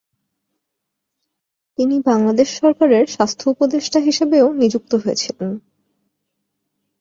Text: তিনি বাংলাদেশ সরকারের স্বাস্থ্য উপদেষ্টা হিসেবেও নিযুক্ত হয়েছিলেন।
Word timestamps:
তিনি 1.77 1.95
বাংলাদেশ 2.01 2.49
সরকারের 2.59 3.05
স্বাস্থ্য 3.07 3.45
উপদেষ্টা 3.49 3.99
হিসেবেও 3.99 4.47
নিযুক্ত 4.53 4.91
হয়েছিলেন। 4.95 5.51